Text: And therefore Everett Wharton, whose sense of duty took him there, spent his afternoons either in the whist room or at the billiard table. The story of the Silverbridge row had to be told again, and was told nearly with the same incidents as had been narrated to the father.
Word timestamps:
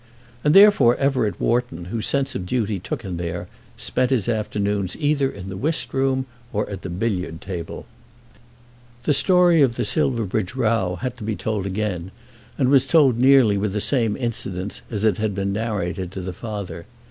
And 0.43 0.55
therefore 0.55 0.95
Everett 0.95 1.39
Wharton, 1.39 1.85
whose 1.85 2.07
sense 2.07 2.33
of 2.33 2.47
duty 2.47 2.79
took 2.79 3.03
him 3.03 3.17
there, 3.17 3.47
spent 3.77 4.09
his 4.09 4.27
afternoons 4.27 4.97
either 4.99 5.29
in 5.29 5.49
the 5.49 5.55
whist 5.57 5.93
room 5.93 6.25
or 6.51 6.67
at 6.71 6.81
the 6.81 6.89
billiard 6.89 7.39
table. 7.39 7.85
The 9.03 9.13
story 9.13 9.61
of 9.61 9.75
the 9.75 9.85
Silverbridge 9.85 10.55
row 10.55 10.95
had 11.01 11.17
to 11.17 11.23
be 11.23 11.35
told 11.35 11.67
again, 11.67 12.09
and 12.57 12.69
was 12.69 12.87
told 12.87 13.19
nearly 13.19 13.59
with 13.59 13.73
the 13.73 13.79
same 13.79 14.17
incidents 14.17 14.81
as 14.89 15.03
had 15.03 15.35
been 15.35 15.53
narrated 15.53 16.11
to 16.13 16.21
the 16.21 16.33
father. 16.33 16.87